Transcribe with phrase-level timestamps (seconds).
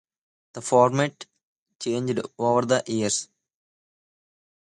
[0.53, 1.27] The format
[1.79, 3.27] changed over the years.